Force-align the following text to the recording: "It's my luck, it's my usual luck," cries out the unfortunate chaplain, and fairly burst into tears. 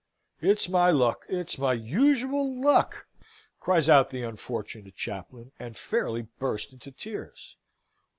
"It's 0.41 0.67
my 0.67 0.89
luck, 0.89 1.27
it's 1.29 1.59
my 1.59 1.73
usual 1.73 2.59
luck," 2.59 3.05
cries 3.59 3.87
out 3.87 4.09
the 4.09 4.23
unfortunate 4.23 4.95
chaplain, 4.95 5.51
and 5.59 5.77
fairly 5.77 6.23
burst 6.39 6.73
into 6.73 6.89
tears. 6.91 7.55